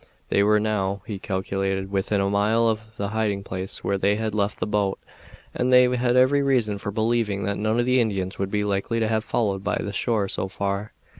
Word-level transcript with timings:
They 0.29 0.41
were 0.41 0.59
now, 0.59 1.03
he 1.05 1.19
calculated, 1.19 1.91
within 1.91 2.21
a 2.21 2.29
mile 2.31 2.67
of 2.67 2.97
the 2.97 3.09
hiding 3.09 3.43
place 3.43 3.83
where 3.83 3.99
they 3.99 4.15
had 4.15 4.33
left 4.33 4.59
the 4.59 4.65
boat, 4.65 4.97
and 5.53 5.71
they 5.71 5.83
had 5.95 6.15
every 6.15 6.41
reason 6.41 6.79
for 6.79 6.89
believing 6.91 7.43
that 7.43 7.59
none 7.59 7.79
of 7.79 7.85
the 7.85 7.99
Indians 8.01 8.39
would 8.39 8.49
be 8.49 8.63
likely 8.63 8.99
to 8.99 9.07
have 9.07 9.23
followed 9.23 9.63
the 9.63 9.93
shore 9.93 10.27
so 10.27 10.47
far. 10.47 10.93